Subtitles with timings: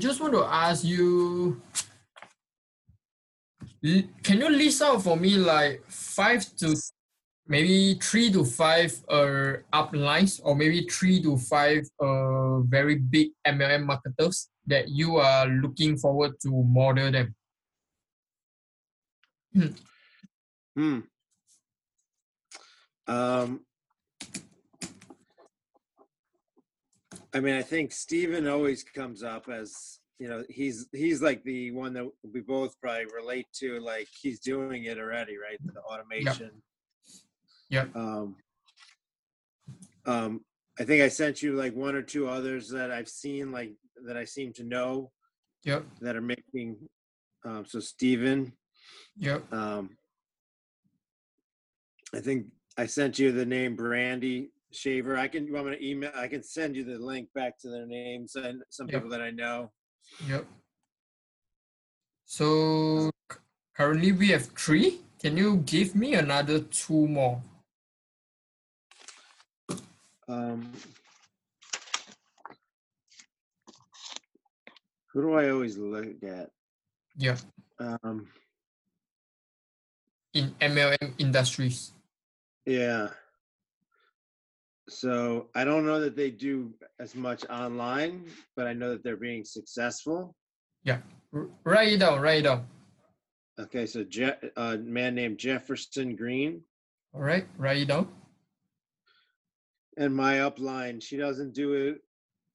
[0.00, 1.60] just want to ask you,
[4.22, 6.74] can you list out for me like five to
[7.46, 13.84] maybe three to five uh uplines or maybe three to five uh very big MLM
[13.84, 17.34] marketers that you are looking forward to model them?
[20.76, 21.00] Hmm.
[23.06, 23.60] Um,
[27.32, 31.70] I mean, I think Steven always comes up as you know he's he's like the
[31.70, 33.80] one that we both probably relate to.
[33.80, 35.58] Like he's doing it already, right?
[35.64, 36.50] The automation.
[37.70, 37.94] Yep.
[37.94, 38.36] Um,
[40.06, 40.44] um,
[40.78, 43.72] I think I sent you like one or two others that I've seen, like
[44.06, 45.12] that I seem to know
[45.64, 45.84] Yep.
[46.00, 46.76] that are making.
[47.44, 48.52] Um, so Steven,
[49.16, 49.52] Yep.
[49.52, 49.96] um,
[52.14, 55.16] I think I sent you the name Brandy Shaver.
[55.16, 56.10] I can I'm me to email?
[56.14, 58.94] I can send you the link back to their names and some Yep.
[58.94, 59.72] people that I know.
[60.26, 60.46] Yep.
[62.24, 63.10] So
[63.74, 65.00] currently we have three.
[65.18, 67.42] Can you give me another two more?
[70.28, 70.72] Um,
[75.12, 76.50] who do I always look at?
[77.16, 77.36] Yeah.
[77.80, 78.30] Um,
[80.32, 81.92] In MLM industries.
[82.64, 83.08] yeah.
[84.90, 88.24] So I don't know that they do as much online,
[88.56, 90.34] but I know that they're being successful.
[90.82, 90.98] Yeah,
[91.64, 92.66] write it down, write it down.
[93.58, 96.62] Okay, so Je- a man named Jefferson Green.
[97.14, 97.46] All right,
[97.86, 98.08] down.
[99.96, 102.00] and my upline she doesn't do it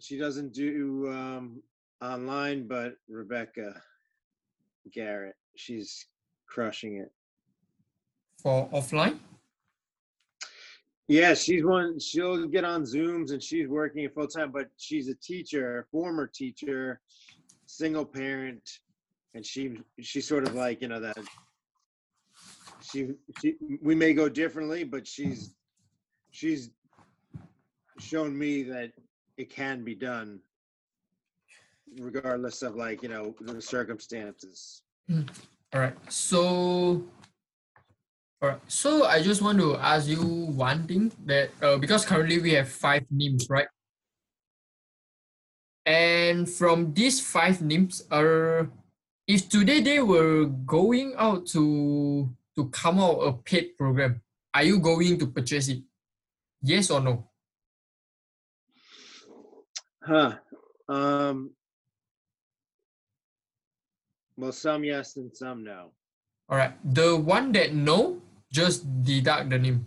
[0.00, 1.62] she doesn't do um
[2.00, 3.74] online but rebecca
[4.92, 6.06] garrett she's
[6.48, 7.12] crushing it
[8.42, 9.18] For offline.
[11.08, 15.14] Yeah she's one she'll get on zooms and she's working full time but she's a
[15.16, 17.00] teacher former teacher
[17.66, 18.62] single parent
[19.34, 21.18] and she she's sort of like you know that
[22.82, 23.10] she,
[23.40, 25.54] she we may go differently but she's
[26.30, 26.70] she's
[27.98, 28.92] shown me that
[29.36, 30.38] it can be done
[32.00, 35.22] regardless of like you know the circumstances hmm.
[35.74, 35.94] All right.
[36.10, 37.04] So,
[38.40, 38.60] all right.
[38.68, 42.68] So I just want to ask you one thing that uh, because currently we have
[42.68, 43.68] five names, right?
[45.86, 48.64] And from these five names, uh,
[49.26, 54.20] if today they were going out to to come out a paid program,
[54.54, 55.82] are you going to purchase it?
[56.62, 57.28] Yes or no?
[60.08, 60.32] huh
[60.88, 61.50] um
[64.36, 65.92] well some yes and some no
[66.48, 66.72] All right.
[66.80, 69.86] The one that no, just deduct the name,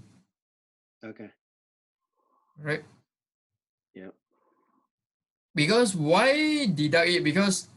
[1.03, 1.29] okay
[2.61, 2.83] right?
[3.95, 4.13] Yeah.
[5.55, 7.23] Because why deduct it?
[7.23, 7.67] Because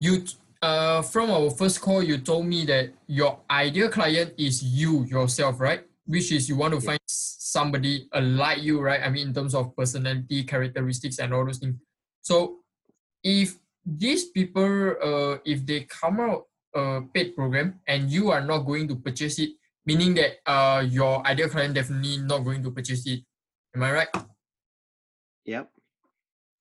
[0.00, 0.24] you
[0.62, 5.60] uh from our first call you told me that your ideal client is you yourself,
[5.60, 5.82] right?
[6.06, 6.94] Which is you want to Yeah.
[6.94, 9.00] find somebody alike you, right?
[9.02, 11.76] I mean in terms of personality, characteristics, and all those things.
[12.22, 12.60] So
[13.22, 16.44] if these people uh if they come out
[16.74, 19.50] a paid program and you are not going to purchase it,
[19.88, 23.24] meaning that uh your ideal client definitely not going to purchase it.
[23.74, 24.12] Am I right?
[25.48, 25.72] yep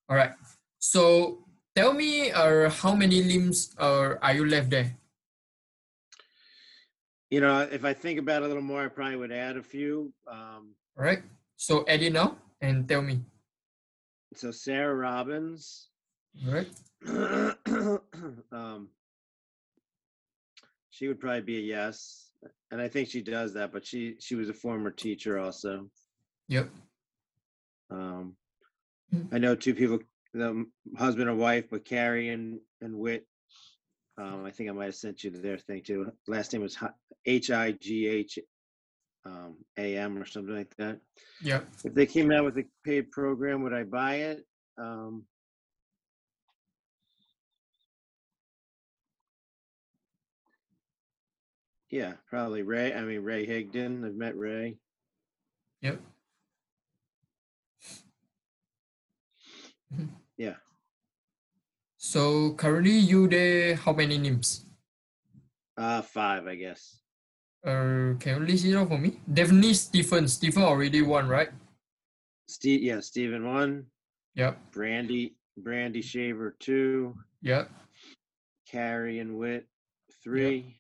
[0.08, 0.32] All right.
[0.80, 1.44] So
[1.76, 4.96] tell me, uh, how many limbs uh, are you left there?
[7.30, 9.64] you know if i think about it a little more i probably would add a
[9.64, 11.20] few um All right.
[11.60, 13.20] So add it now and tell me.
[14.32, 15.92] so sarah robbins
[16.48, 16.72] All right.
[18.56, 18.88] um,
[20.90, 22.27] she would probably be a yes,
[22.72, 23.72] and I think she does that.
[23.72, 25.90] But she she was a former teacher also.
[26.48, 26.70] Yep.
[27.90, 28.36] Um,
[29.14, 29.34] Mm.
[29.34, 30.00] I know two people,
[30.34, 30.66] the
[30.98, 33.26] husband and wife, but Carrie and and Wit.
[34.18, 36.12] Um, I think I might have sent you their thing too.
[36.28, 36.78] Last name was
[37.26, 38.40] H I G H
[39.26, 41.00] um, A M or something like that.
[41.42, 41.68] Yep.
[41.86, 44.46] If they came out with a paid program, would I buy it?
[44.78, 45.24] Um,
[51.90, 52.94] yeah, probably Ray.
[52.94, 54.06] I mean Ray Higdon.
[54.06, 54.78] I've met Ray.
[55.82, 56.02] Yep.
[60.38, 60.56] Yeah.
[61.98, 64.66] So currently you there how many names?
[65.78, 67.00] Uh, five, I guess.
[67.66, 69.20] Uh, can you list it out for me?
[69.32, 70.28] Definitely Stephen.
[70.28, 71.50] Stephen already won, right?
[72.48, 73.86] Steve, yeah, Stephen one,
[74.36, 74.72] Yep.
[74.72, 77.70] Brandy, Brandy Shaver two, Yep.
[78.70, 79.68] Carrie and Wit
[80.24, 80.80] three.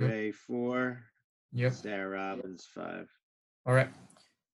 [0.00, 1.02] Ray four,
[1.52, 1.72] Yep.
[1.72, 3.08] Sarah Robbins five.
[3.66, 3.90] All right.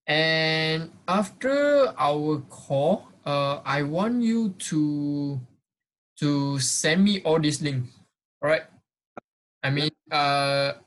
[0.07, 5.41] And after our call, uh, I want you to
[6.19, 7.93] to send me all these links.
[8.43, 8.65] All right.
[9.63, 10.79] I mean, uh,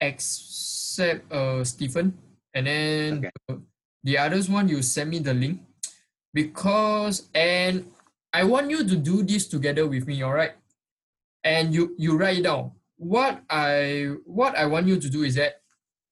[0.00, 2.16] except uh Stephen,
[2.54, 3.30] and then Okay.
[3.48, 3.62] the,
[4.04, 5.60] the others one you send me the link
[6.34, 7.86] because and
[8.32, 10.22] I want you to do this together with me.
[10.22, 10.56] All right.
[11.44, 12.72] And you you write it down.
[13.02, 15.58] What I what I want you to do is that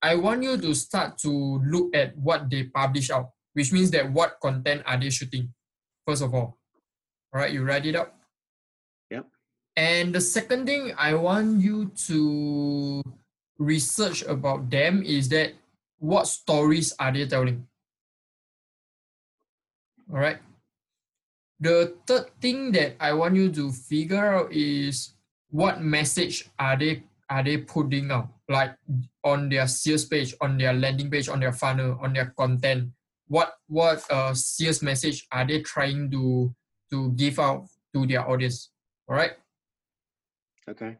[0.02, 4.10] I want you to start to look at what they publish out, which means that
[4.10, 5.54] what content are they shooting,
[6.02, 6.58] first of all.
[7.30, 8.18] All right, you write it up.
[9.10, 9.22] Yep.
[9.76, 13.04] And the second thing I want you to
[13.54, 15.54] research about them is that
[16.02, 17.70] what stories are they telling?
[20.10, 20.42] All right.
[21.60, 25.14] The third thing that I want you to figure out is
[25.50, 28.28] what message are they are they putting out?
[28.48, 28.74] Like
[29.22, 32.90] on their sales page on their landing page on their funnel on their content.
[33.28, 36.52] What what uh sales message are they trying to
[36.90, 38.70] to give out to their audience?
[39.08, 39.32] All right
[40.68, 40.98] Okay.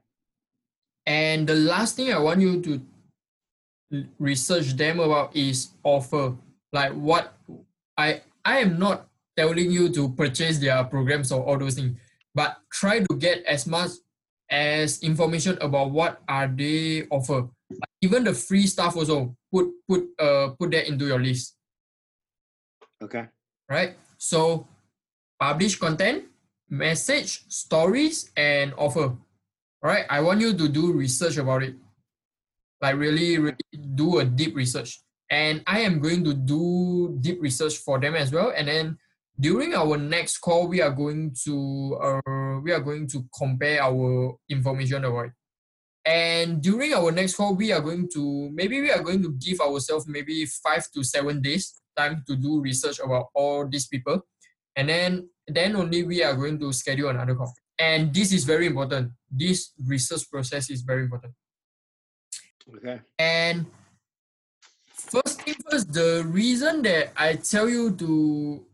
[1.07, 2.81] and the last thing i want you to
[4.19, 6.35] research them about is offer.
[6.73, 7.35] Like what
[7.99, 9.07] i i am not
[9.37, 11.99] telling you to purchase their programs or all those things
[12.35, 13.91] but try to get as much
[14.51, 17.47] as information about what are they offer.
[17.71, 21.55] Like, even the free stuff also put put uh put that into your list.
[23.01, 23.31] Okay.
[23.71, 23.97] right?
[24.19, 24.67] So
[25.39, 26.27] publish content
[26.69, 29.17] message stories and offer.
[29.81, 31.75] All right i want you to do research about it.
[32.83, 35.01] Like really really do a deep research.
[35.31, 38.53] And i am going to do deep research for them as well.
[38.55, 38.99] And then
[39.41, 44.37] during our next call we are going to uh, we are going to compare our
[44.49, 45.33] information about it
[46.05, 49.61] and during our next call we are going to maybe we are going to give
[49.61, 54.21] ourselves maybe five to seven days time to do research about all these people.
[54.77, 57.53] And then then only we are going to schedule another call.
[57.79, 59.13] And this is very important.
[59.31, 61.35] This research process is very important.
[62.71, 63.01] Okay.
[63.19, 63.67] and
[64.95, 68.65] first thing first, the reason that I tell you to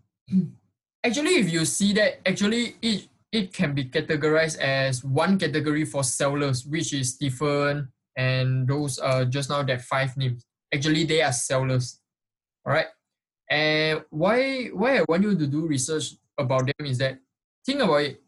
[1.04, 6.02] actually, if you see that, actually it it can be categorized as one category for
[6.04, 10.44] sellers, which is Stephen and those uh just now that five names.
[10.72, 12.00] Actually, they are sellers.
[12.64, 12.86] All right.
[13.50, 17.18] And why why I want you to do research about them is that
[17.64, 18.22] think about it.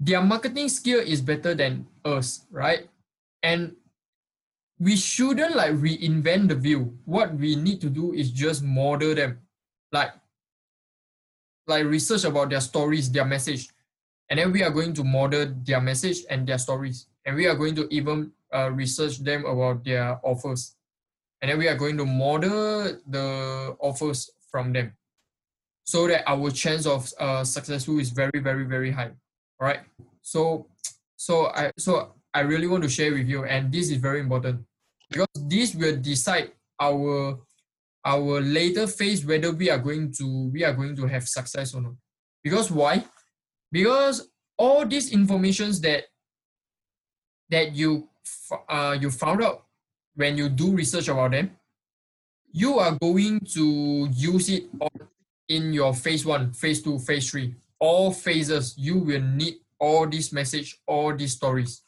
[0.00, 2.88] Their marketing skill is better than us, right?
[3.42, 3.74] And
[4.78, 6.92] we shouldn't like reinvent the wheel.
[7.04, 9.40] What we need to do is just model them,
[9.90, 10.12] like
[11.68, 13.68] like research about their stories, their message,
[14.30, 17.54] and then we are going to model their message and their stories, and we are
[17.54, 20.74] going to even uh, research them about their offers,
[21.40, 24.92] and then we are going to model the offers from them,
[25.84, 29.12] so that our chance of uh, successful is very very very high.
[29.60, 29.80] All right.
[30.22, 30.66] So
[31.16, 34.64] so I so I really want to share with you, and this is very important.
[35.10, 37.38] Because this will decide our
[38.08, 41.82] our later phase whether we are going to we are going to have success or
[41.82, 41.92] not.
[42.42, 43.04] Because why?
[43.70, 46.04] Because all these informations that
[47.50, 48.08] that you
[48.68, 49.68] uh, you found out
[50.16, 51.50] when you do research about them,
[52.50, 54.64] you are going to use it
[55.48, 58.74] in your phase one, phase two, phase three, all phases.
[58.78, 61.82] You will need all this message, all these stories.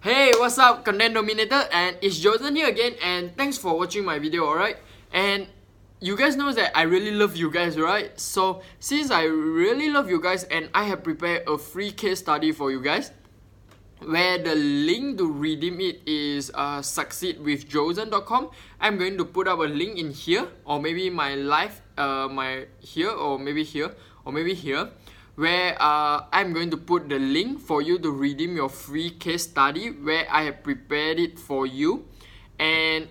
[0.00, 1.68] Hey, what's up, Content Dominator?
[1.72, 4.78] And it's Jordan here again, and thanks for watching my video, alright?
[5.12, 5.48] And
[6.00, 8.18] you guys know that I really love you guys, right?
[8.18, 12.52] So, since I really love you guys, and I have prepared a free case study
[12.52, 13.12] for you guys,
[14.00, 18.50] where the link to redeem it is uh, succeedwithjosen.com.
[18.80, 22.66] I'm going to put up a link in here, or maybe my live, uh, my
[22.80, 23.92] here, or maybe here,
[24.24, 24.88] or maybe here,
[25.36, 29.44] where uh, I'm going to put the link for you to redeem your free case
[29.44, 32.06] study, where I have prepared it for you,
[32.58, 33.08] and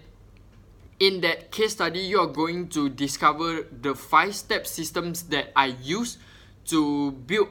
[1.00, 5.68] in that case study, you are going to discover the five step systems that I
[5.82, 6.18] use
[6.66, 7.50] to build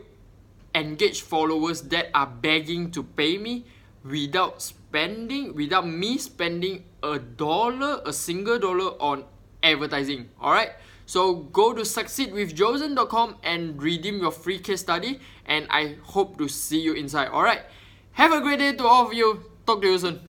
[0.74, 3.64] engage followers that are begging to pay me
[4.04, 9.24] without spending without me spending a dollar a single dollar on
[9.62, 10.28] advertising.
[10.40, 10.72] All right
[11.06, 16.78] so go to succeedwithjosen.com and redeem your free case study and i hope to see
[16.80, 17.28] you inside.
[17.28, 17.62] All right
[18.12, 19.42] have a great day to all of you.
[19.66, 20.20] Talk to you soon